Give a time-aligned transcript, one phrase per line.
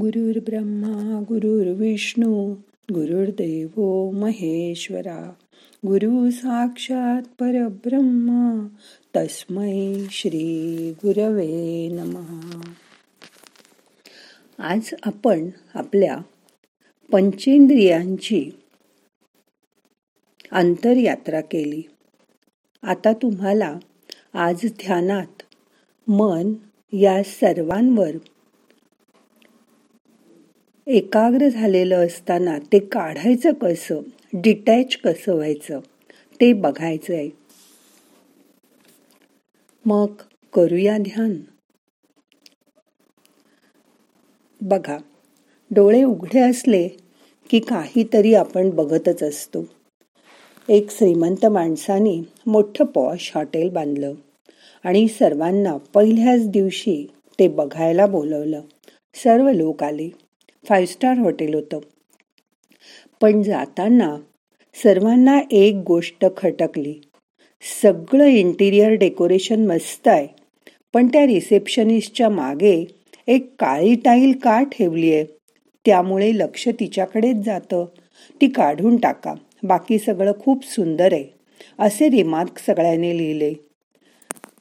[0.00, 2.54] गुरुर्ब्रह्मा गुरुर्विष्णू
[2.92, 5.32] गुरुर्देव महेश्वरा
[5.86, 8.66] गुरु साक्षात परब्रह्म
[9.16, 12.60] तस्मै श्री गुरवे नमः.
[14.58, 16.18] आज आपण आपल्या
[17.12, 18.50] पंचेंद्रियांची
[20.52, 21.82] अंतरयात्रा केली.
[22.82, 23.78] आता तुम्हाला
[24.34, 25.42] आज ध्यानात
[26.08, 26.52] मन
[26.92, 28.16] या सर्वांवर
[30.86, 34.00] एकाग्र झालेलं असताना ते काढायचं कसं?
[34.32, 35.80] डिटॅच कसं व्हायचं?
[36.40, 37.30] ते बघायचं आहे
[39.84, 40.06] मग
[40.52, 41.36] करूया ध्यान.
[44.60, 44.96] बघा
[45.70, 46.88] डोळे उघडे असले
[47.50, 49.64] की काहीतरी आपण बघतच असतो.
[50.68, 54.14] एक श्रीमंत माणसाने मोठं पॉश हॉटेल बांधलं
[54.84, 57.06] आणि सर्वांना पहिल्याच दिवशी
[57.38, 58.60] ते बघायला बोलवलं.
[59.14, 60.23] सर्व लोक आले.
[60.64, 61.78] फाईव्ह स्टार हॉटेल होतं.
[63.20, 64.16] पण जाताना
[64.82, 66.94] सर्वांना एक गोष्ट खटकली.
[67.82, 70.28] सगळं इंटिरियर डेकोरेशन मस्त आहे
[70.94, 72.86] पण त्या रिसेप्शनिस्टच्या मागे
[73.26, 75.24] एक काळी टाईल का ठेवली आहे?
[75.86, 77.84] त्यामुळे लक्ष तिच्याकडेच जातं.
[78.40, 81.24] ती काढून टाका बाकी सगळं खूप सुंदर आहे
[81.78, 83.52] असे रिमार्क सगळ्यांनी लिहिले.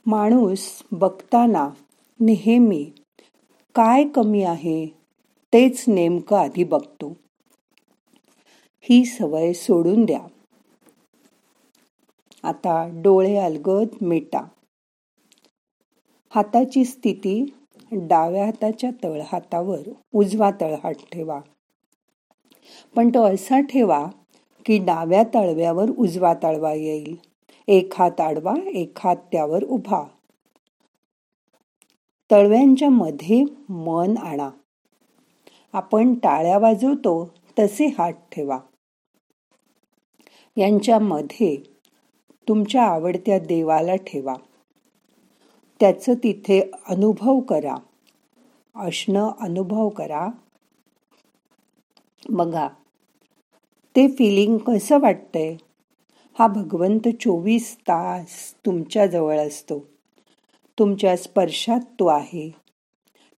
[0.06, 0.60] माणूस
[0.92, 1.70] बघताना
[2.20, 2.92] नेहमी
[3.76, 5.03] काय कमी आहे?
[5.54, 7.18] तेच नेमकं आधी बघतो.
[8.82, 10.22] ही सवय सोडून द्या.
[12.44, 14.46] आता डोळे अलगद मिटा.
[16.30, 17.46] हाताची स्थिती
[17.92, 19.80] डाव्या हाताच्या तळहातावर
[20.14, 21.42] उजवा तळहात ठेवा.
[22.96, 24.08] पण तो असा ठेवा
[24.66, 27.16] की डाव्या तळव्यावर उजवा तळवा येईल.
[27.68, 30.04] एक हात आडवा एक हात त्यावर उभा.
[32.32, 34.50] तळव्यांच्या मध्ये मन आणा.
[35.74, 38.60] आपण टाळ्या वाजवतो तसे हात ठेवा.
[40.58, 41.58] यांच्यामध्ये
[42.48, 44.34] तुमच्या आवडत्या देवाला ठेवा.
[45.80, 47.76] त्याचं तिथे अनुभव करा.
[48.76, 50.28] असणं अनुभव करा.
[52.30, 52.68] बघा
[53.96, 55.56] ते फिलिंग कसं वाटतंय?
[56.40, 59.80] हा भगवंत चोवीस तास तुमच्या जवळ असतो.
[60.80, 62.56] तुमच्या स्पर्शात तो आहे.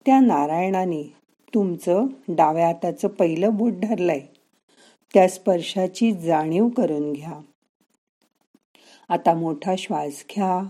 [0.07, 1.24] त्या नारायणाने
[1.55, 4.21] तुमचं डाव्या हाताचं पहिलं बोट धरलंय.
[5.15, 7.41] त्या स्पर्शाची जाणीव करून घ्या.
[9.09, 10.69] आता मोठा श्वास घ्या.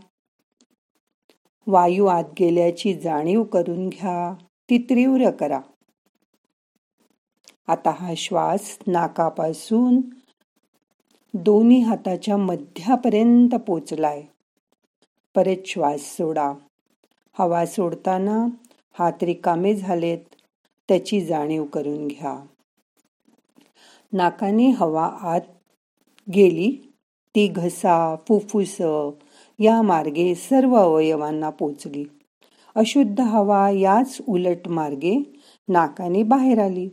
[1.67, 4.35] वायू आत गेल्याची जाणीव करून घ्या.
[4.71, 5.61] ती तीव्र करा.
[7.69, 10.01] आता हा श्वास नाकापासून
[11.35, 14.23] दोन्ही हाताच्या मध्यापर्यंत पोचलाय.
[15.35, 16.53] परत श्वास सोडा.
[17.39, 18.47] हवा सोडताना
[18.99, 20.19] हात रिकामे झालेत.
[20.89, 22.47] त्याची जाणीव करून घ्या.
[24.13, 25.41] नाकाने हवा आत
[26.35, 26.93] गेली
[27.35, 28.77] ती घसा फुफ्फुस
[29.59, 32.05] या मार्गे सर्व अवयवांना पोचली.
[32.75, 35.23] अशुद्ध हवा याच उलट मार्गे
[35.69, 36.89] नाकाने बाहेर आली.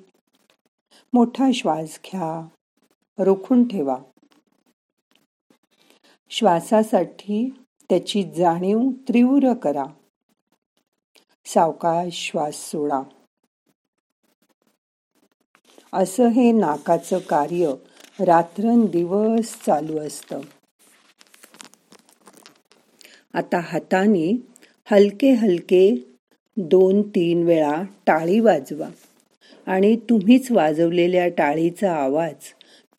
[1.13, 2.47] मोठा श्वास घ्या
[3.19, 3.97] रोखून ठेवा.
[6.29, 7.49] श्वासासाठी
[7.89, 9.83] त्याची जाणीव तीव्र करा.
[11.45, 13.01] सावकाश श्वास सोडा.
[15.93, 17.73] असं हे नाकाचं कार्य
[18.19, 20.41] रात्रंदिवस चालू असतं.
[23.33, 24.41] आता हाताने
[24.91, 25.95] हलके हलके
[26.57, 28.87] दोन तीन वेळा टाळी वाजवा
[29.65, 32.35] आणि तुम्हीच वाजवलेल्या टाळीचा आवाज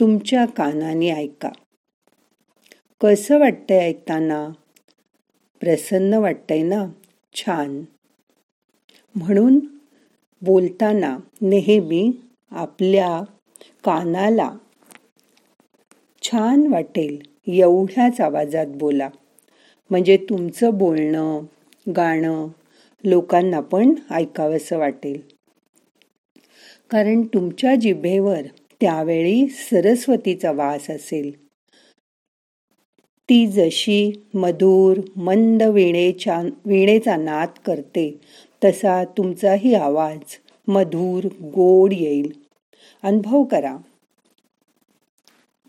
[0.00, 1.50] तुमच्या कानाने ऐका.
[3.00, 4.48] कसं वाटतंय ऐकताना?
[5.60, 6.86] प्रसन्न वाटतंय ना?
[7.34, 7.84] छान.
[9.14, 9.60] म्हणून
[10.42, 12.10] बोलताना नेहमी
[12.52, 13.22] आपल्या
[13.84, 14.50] कानाला.
[16.22, 19.08] छान वाटेल एवढ्याच आवाजात बोला.
[19.90, 21.40] म्हणजे तुमचं बोलणं
[21.96, 22.48] गाणं
[23.04, 25.20] लोकांना पण ऐकावंसं वाटेल.
[26.90, 28.42] कारण तुमच्या जिभेवर
[28.80, 31.42] त्यावेळी सरस्वतीचा वास असेल.
[33.28, 38.20] ती जशी मधुर मंद विणेच्या विणेचा नाद करते
[38.64, 40.36] तसा तुमचाही आवाज
[40.68, 42.41] मधुर गोड येईल.
[43.02, 43.76] अनुभव करा.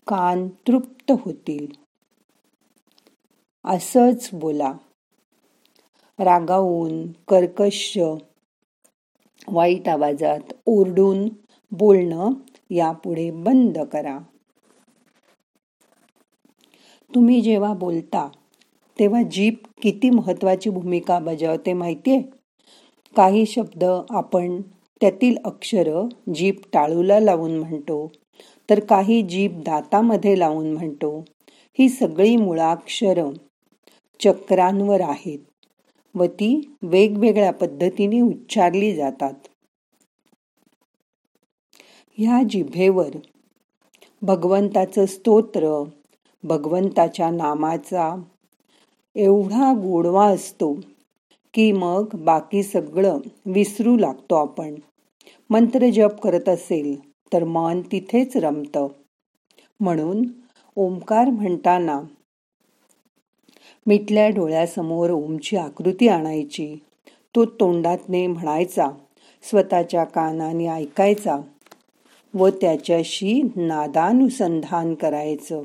[0.08, 1.68] कान तृप्त होतील.
[3.66, 4.74] असच बोला.
[6.20, 8.00] रागावून कर्कश
[9.48, 11.30] वाईट आवाजात ओरडून
[11.72, 12.32] बोलणं
[12.70, 14.20] यापुढे बंद करा.
[17.16, 18.30] तुम्ही जेव्हा बोलता
[19.00, 22.22] तेव्हा जीभ किती महत्वाची भूमिका बजावते माहितीये?
[23.16, 24.62] काही शब्द आपण
[25.02, 25.90] त्यातील अक्षर
[26.36, 28.12] जीभ टाळूला लावून म्हणतो
[28.70, 31.26] तर काही जीभ दातामध्ये लावून म्हणतो
[31.80, 33.22] ही सगळी मुळाक्षर
[34.20, 35.40] चक्रांवर आहेत
[36.16, 39.34] व ती वेगवेगळ्या पद्धतीने उच्चारली जातात.
[42.18, 43.18] ह्या जिभेवर
[44.22, 45.84] भगवंताचं स्तोत्र
[46.44, 48.16] भगवंताच्या नामाचा
[49.16, 50.74] एवढा गोडवा असतो
[51.54, 54.76] की मग बाकी सगळं विसरू लागतो आपण.
[55.50, 58.88] मंत्र जप करत असेल तर मन तिथेच रमतं.
[59.80, 60.26] म्हणून
[60.76, 62.02] ओंकार म्हणताना
[63.88, 66.76] मिटल्या डोळ्यासमोर ओमची आकृती आणायची.
[67.36, 68.88] तो तोंडातने म्हणायचा
[69.44, 71.38] स्वतःच्या कानाने ऐकायचा
[72.34, 75.64] व त्याच्याशी नादानुसंधान करायचं.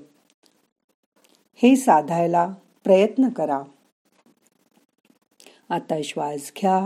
[1.63, 2.55] हे साधायला
[2.85, 3.63] प्रयत्न करा.
[5.71, 6.79] आता श्वास घ्या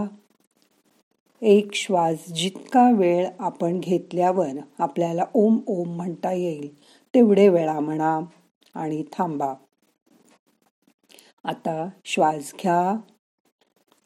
[1.42, 6.68] एक श्वास जितका वेळ आपण घेतल्यावर आपल्याला ओम ओम म्हणता येईल
[7.14, 8.18] तेवढे वेळा म्हणा
[8.74, 9.54] आणि थांबा
[11.44, 12.80] आता श्वास घ्या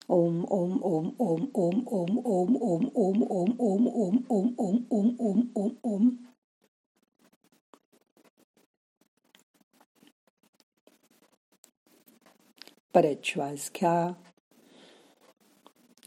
[0.09, 5.11] ओम ओम ओम ओम ओम ओम ओम ओम ओम ओम ओम ओम ओम ओम ओम
[5.21, 6.09] ओम ओम ओम
[12.95, 13.97] परत श्वास घ्या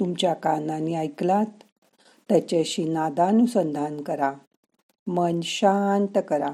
[0.00, 1.62] तुमच्या कानाने ऐकलात?
[2.28, 4.32] त्याच्याशी नादानुसंधान करा.
[5.06, 6.52] मन शांत करा.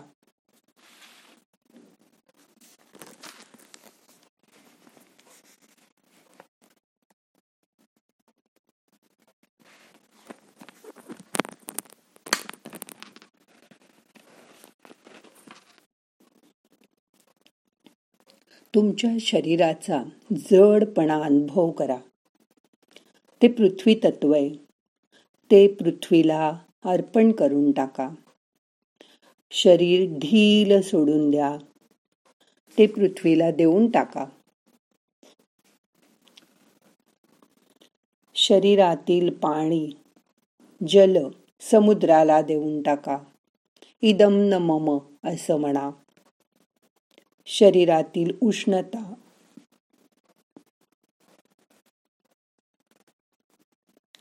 [18.74, 20.02] तुमच्या शरीराचा
[20.50, 21.96] जडपणा अनुभव करा.
[23.42, 24.50] ते पृथ्वी तत्व आहे.
[25.50, 28.10] ते पृथ्वीला अर्पण करून टाका.
[29.50, 31.58] शरीर ढील सोडून द्या.
[32.78, 34.24] ते पृथ्वीला देऊन टाका.
[38.34, 39.90] शरीरातील पाणी
[40.88, 41.16] जल
[41.60, 43.18] समुद्राला देऊन टाका.
[44.02, 45.90] इदम न मम असं म्हणा.
[47.46, 49.14] शरीरातील उष्णता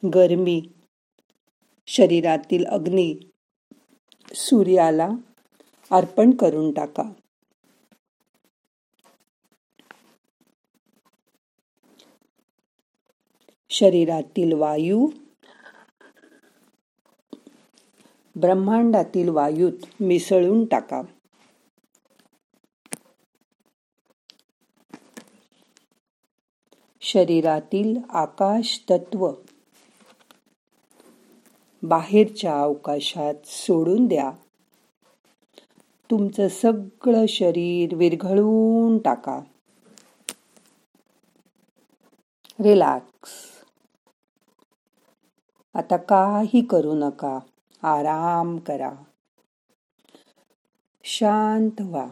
[0.05, 0.61] गरमी
[1.88, 3.15] शरीरातील अग्नी
[4.35, 5.09] सूर्याला
[5.91, 7.03] अर्पण करून टाका.
[13.69, 15.07] शरीरातील वायू
[18.35, 21.01] ब्रह्मांडातील वायूत मिसळून टाका.
[27.01, 29.31] शरीरातील आकाश तत्व
[31.88, 34.31] बाहेरच्या अवकाशात सोडून द्या.
[36.12, 39.41] तुमचं सगळं शरीर विरघळून टाका.
[42.60, 43.29] रिलॅक्स.
[45.74, 47.39] आता काही करू नका.
[47.84, 48.91] आराम करा.
[51.03, 52.08] शांत व्हा.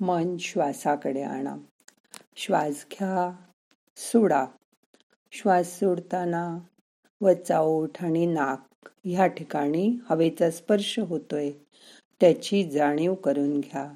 [0.00, 1.56] मन श्वासाकडे आणा.
[2.36, 3.36] श्वास घ्या
[3.96, 4.46] सोडा.
[5.32, 6.58] श्वास सोडताना
[7.20, 11.50] वचा ओठ आणि नाक ह्या ठिकाणी हवेचा स्पर्श होतोय.
[12.20, 13.92] त्याची जाणीव करून घ्या.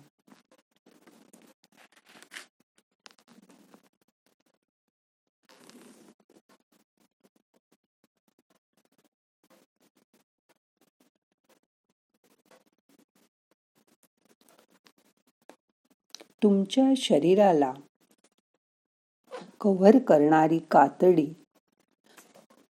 [16.43, 17.73] तुमच्या शरीराला
[19.61, 21.27] कव्हर करणारी कातडी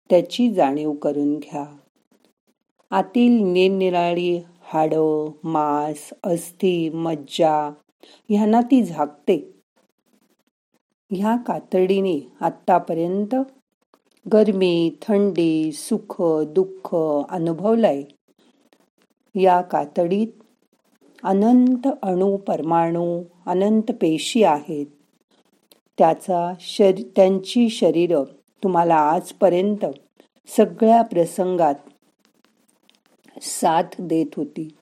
[0.10, 1.78] त्याची जाणीव करून घ्या.
[2.92, 7.72] आतील निरनिराळी हाडं मांस अस्थि मज्जा
[8.30, 9.62] ह्यांना ती झाकते.
[11.12, 13.36] ह्या कातडीने आत्तापर्यंत
[14.34, 16.96] गरमी थंडी सुख दुःख
[17.30, 18.04] अनुभवलाय.
[19.36, 20.39] या कातडीत
[21.24, 24.86] अनंत अणू परमाणू अनंत पेशी आहेत.
[25.98, 28.24] त्याचा शरी त्यांची शरीर
[28.64, 29.86] तुम्हाला आजपर्यंत
[30.48, 31.76] सगळ्या प्रसंगात
[33.42, 34.76] साथ देत होती.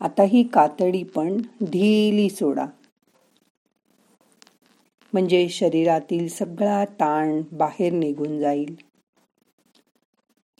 [0.00, 2.66] आता ही कातडी पण ढिली सोडा.
[5.12, 8.76] म्हणजे शरीरातील सगळा ताण बाहेर निघून जाईल.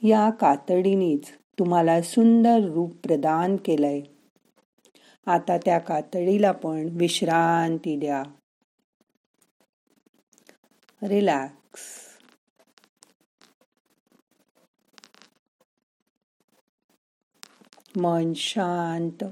[0.03, 1.23] या कातडीनेच
[1.59, 4.01] तुम्हाला सुंदर रूप प्रदान केलंय.
[5.29, 8.23] आता त्या कातडीला पण विश्रांती द्या.
[11.07, 11.81] रिलॅक्स
[17.95, 19.23] मन शांत.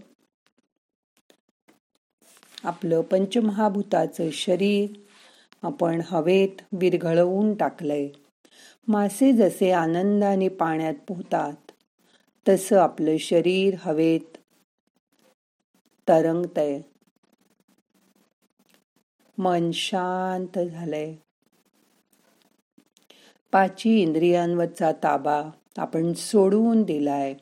[2.64, 4.90] आपलं पंचमहाभूताचं शरीर
[5.64, 8.10] आपण हवेत विरघळवून टाकलंय.
[8.88, 11.72] मासे जसे आनंदाने पाण्यात पोहतात
[12.50, 14.37] तसं आपलं शरीर हवेत
[16.08, 16.80] तरंगतय.
[19.38, 21.16] मन शांत झालंय.
[23.52, 25.44] पाची इंद्रियांवरचा ताबा
[25.78, 27.34] आपण सोडवून दिलाय.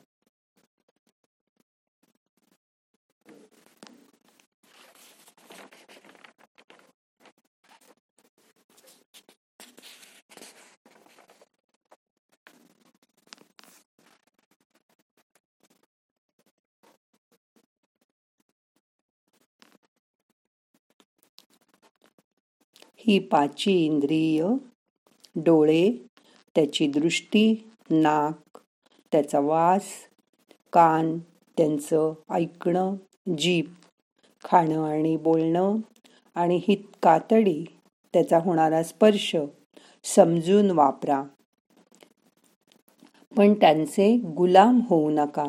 [23.06, 24.46] ही पाची इंद्रिय
[25.36, 25.90] डोळे
[26.54, 28.58] त्याची दृष्टी नाक
[29.12, 29.82] त्याचा वास
[30.72, 31.18] कान
[31.56, 32.94] त्यांचं ऐकणं
[33.38, 33.66] जीभ
[34.44, 35.76] खाणं आणि बोलणं
[36.34, 37.64] आणि ही कातडी
[38.12, 39.36] त्याचा होणारा स्पर्श
[40.04, 41.22] समजून वापरा.
[43.36, 45.44] पण त्यांचे गुलाम होऊ नका.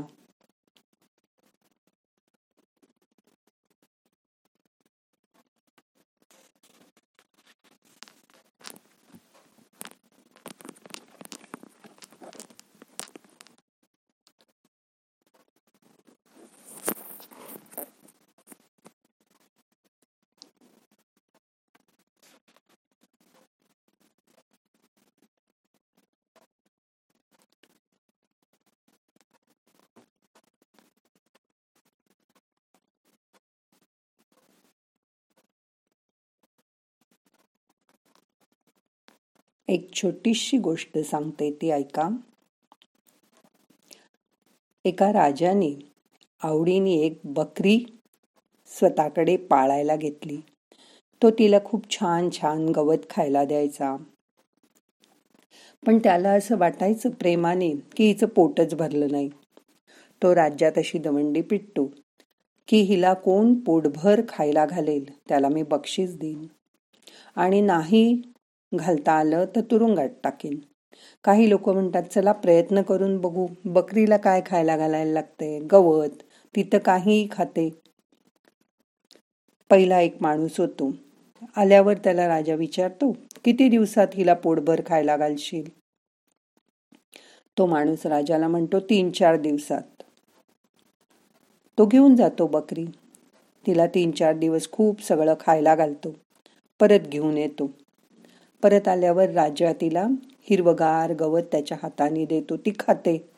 [39.70, 42.10] एक छोटीशी गोष्ट सांगते ती ऐका.
[44.86, 45.80] एका राजाने
[46.44, 47.80] आवडीने एक बकरी
[48.68, 50.38] स्वतःकडे पाळायला घेतली.
[51.24, 53.96] तो तिला खूप छान छान गवत खायला द्यायचा.
[55.86, 59.30] पण त्याला असं वाटायचं प्रेमाने की हिचं पोटच भरलं नाही.
[60.24, 61.92] तो राज्यात अशी दवंडी पिटतो
[62.68, 66.48] की हिला कोण पोटभर खायला घालेल त्याला मी बक्षीस देईन.
[67.36, 68.22] आणि नाही
[68.76, 70.60] घालता आलं तर तुरुंगात टाकेन.
[71.24, 76.10] काही लोक म्हणतात चला प्रयत्न करून बघू बकरीला काय खायला घालायला लागते गवत
[76.56, 77.70] तिथं काहीही खाते.
[79.70, 80.92] पहिला एक माणूस होतो.
[81.56, 83.12] आल्यावर त्याला राजा विचारतो
[83.46, 85.70] किती दिवसात हिला पोटभर खायला घालशील?
[87.58, 90.04] तो माणूस राजाला म्हणतो तीन चार दिवसात.
[91.78, 92.86] तो घेऊन जातो बकरी.
[93.68, 96.16] तिला तीन चार दिवस खूप सगळं खायला घालतो.
[96.80, 97.72] परत घेऊन येतो.
[98.64, 100.08] परत आल्यावर राजा तिला
[100.50, 103.30] हिरवगार गवत त्याच्या हाताने देतो ती खाते.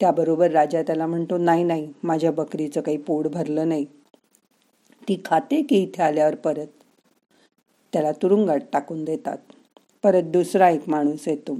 [0.00, 3.84] त्याबरोबर राजा त्याला म्हणतो नाही नाही माझ्या बकरीचं काही पोट भरलं नाही.
[5.08, 6.66] ती खाते की इथे आल्यावर परत?
[7.92, 9.38] त्याला तुरुंगात टाकून देतात.
[10.02, 11.58] परत दुसरा एक माणूस येतो.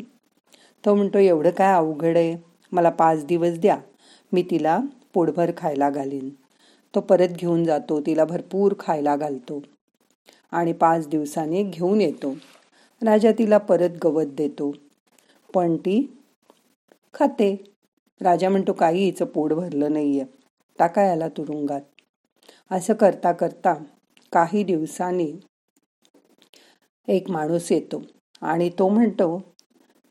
[0.85, 2.37] तो म्हणतो एवढं काय अवघड आहे?
[2.73, 3.78] मला पाच दिवस द्या.
[4.32, 4.80] मी तिला
[5.14, 6.28] पोटभर खायला घालीन.
[6.94, 9.62] तो परत घेऊन जातो तिला भरपूर खायला घालतो.
[10.56, 12.32] आणि पाच दिवसांनी घेऊन येतो.
[13.02, 14.70] राजा तिला परत गवत देतो.
[15.54, 16.00] पण ती
[17.14, 17.54] खाते.
[18.20, 20.25] राजा म्हणतो काही हिचं पोट भरलं नाहीये.
[20.78, 21.80] टाका याला तुरुंगात.
[22.70, 23.75] असं करता करता
[24.32, 25.32] काही दिवसांनी
[27.08, 28.02] एक माणूस येतो
[28.42, 29.40] आणि तो म्हणतो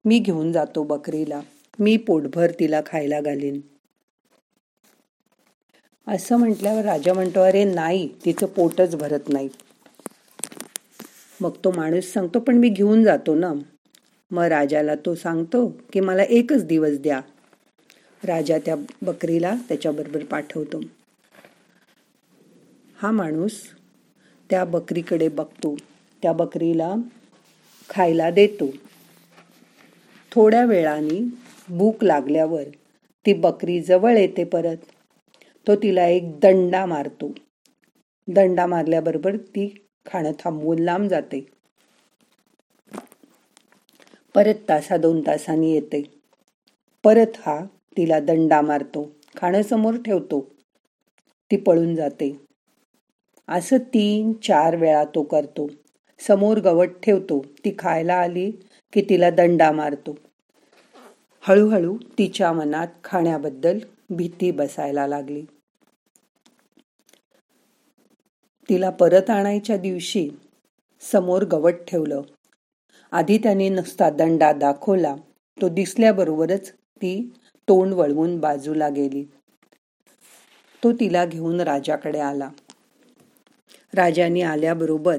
[0.05, 1.41] मी घेऊन जातो बकरीला.
[1.79, 3.59] मी पोटभर तिला खायला घालीन.
[6.07, 9.49] असं म्हटल्यावर राजा म्हणतो अरे नाही तिचं पोटच भरत नाही.
[11.41, 13.53] मग तो माणूस सांगतो पण मी घेऊन जातो ना.
[14.31, 17.21] मग राजाला तो सांगतो की मला एकच दिवस द्या.
[18.23, 20.81] राजा त्या बकरीला त्याच्याबरोबर पाठवतो.
[22.97, 23.51] हा माणूस
[24.49, 25.75] त्या बकरीकडे बघतो.
[26.21, 26.93] त्या बकरीला
[27.89, 28.69] खायला देतो.
[30.31, 31.23] थोड्या वेळाने
[31.69, 32.63] भूक लागल्यावर
[33.25, 34.77] ती बकरी जवळ येते परत.
[35.67, 37.31] तो तिला एक दंडा मारतो.
[38.27, 41.47] दंडा मारल्याबरोबर ती खाणं थांबवून लांब जाते.
[44.35, 46.03] परत तासा दोन तासांनी येते.
[47.03, 47.65] परत हा
[47.97, 49.11] तिला दंडा मारतो.
[49.37, 50.51] खाणं समोर ठेवतो.
[51.51, 52.41] ती पळून जाते.
[53.47, 55.67] असं तीन चार वेळा तो करतो.
[56.19, 57.45] समोर गवत ठेवतो.
[57.65, 58.51] ती खायला आली
[58.93, 60.15] की तिला दंडा मारतो.
[61.41, 65.43] हळूहळू तिच्या मनात खाण्याबद्दल भीती बसायला लागली.
[68.69, 70.29] तिला परत आणायच्या दिवशी
[71.11, 72.21] समोर गवत ठेवलं.
[73.11, 75.15] आधी त्याने नुसता दंडा दाखवला.
[75.61, 77.33] तो दिसल्याबरोबरच ती
[77.67, 79.23] तोंड वळवून बाजूला गेली.
[80.83, 82.49] तो तिला घेऊन राजाकडे आला.
[83.93, 85.17] राजाने आल्याबरोबर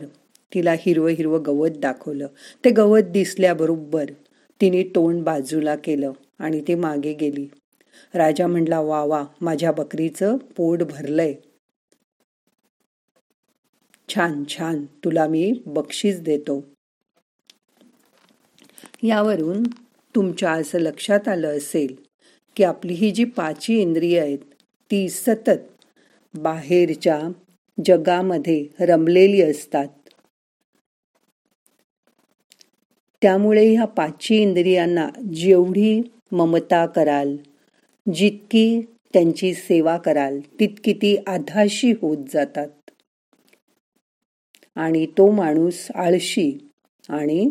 [0.54, 2.26] तिला हिरवं हिरवं गवत दाखवलं.
[2.64, 4.04] ते गवत दिसल्याबरोबर
[4.60, 7.50] तिने तोंड बाजूला केलं आणि ती मागे गेली.
[8.14, 11.34] राजा म्हणला वा वा माझ्या बकरीचं पोट भरलंय.
[14.08, 14.84] छान छान.
[15.04, 16.64] तुला मी बक्षीस देतो.
[19.02, 19.62] यावरून
[20.14, 21.94] तुमच्या असं लक्षात आलं असेल
[22.56, 24.38] की आपली ही जी पाची इंद्रिय आहेत
[24.90, 25.84] ती सतत
[26.34, 27.20] बाहेरच्या
[27.84, 29.88] जगामध्ये रमलेली असतात.
[33.22, 36.00] त्यामुळे ह्या पाचही इंद्रियांना जेवढी
[36.32, 37.36] ममता कराल
[38.14, 38.80] जितकी
[39.12, 42.68] त्यांची सेवा कराल तितकी ती आधाशी होत जातात.
[44.76, 46.58] आणि तो माणूस आळशी
[47.08, 47.50] आणि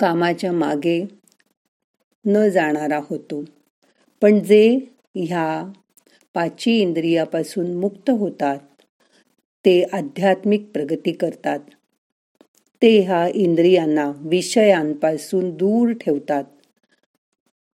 [0.00, 1.04] कामाच्या मागे
[2.26, 3.44] न जाणारा होतो.
[4.22, 4.78] पण जे
[5.14, 5.72] ह्या
[6.34, 8.58] पाची इंद्रियापासून मुक्त होतात
[9.64, 11.58] ते आध्यात्मिक प्रगती करतात.
[12.82, 16.44] ते ह्या इंद्रियांना विषयांपासून दूर ठेवतात.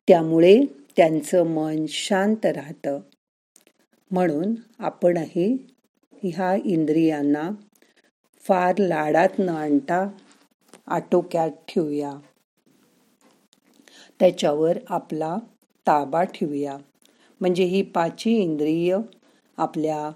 [0.09, 0.61] त्यामुळे
[0.97, 3.01] त्यांचं मन शांत राहतं.
[4.11, 5.67] म्हणून आपणही
[6.23, 7.51] ह्या इंद्रियांना
[8.49, 10.09] फार लाडात न आणता
[10.87, 12.13] आटोक्यात ठेवूया.
[14.19, 15.37] त्याच्यावर आपला
[15.87, 16.79] ताबा ठेवूया.
[17.41, 18.99] म्हणजे ही पाची इंद्रिय
[19.57, 20.11] आपल्या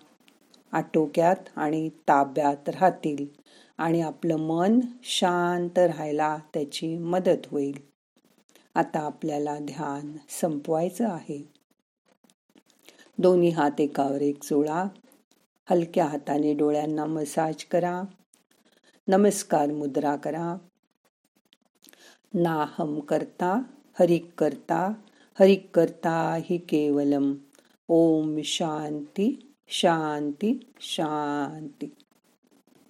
[0.73, 3.27] आटोक्यात आणि ताब्यात राहतील
[3.79, 7.81] आणि आपलं मन शांत राहायला त्याची मदत होईल.
[8.75, 11.49] आता आपल्याला ध्यान संपवायचं आहे.
[13.19, 14.85] दोन्ही हात एकावर एक जोडा.
[15.71, 18.03] हलक्या हाताने डोळ्यांना मसाज करा.
[19.11, 20.59] नमस्कार मुद्रा करा।
[22.35, 23.62] नाहम करता
[23.99, 24.94] हरिक करता
[25.40, 27.35] हरिक करता हि केवलम।
[27.88, 31.87] ओम शांती शांती शांती।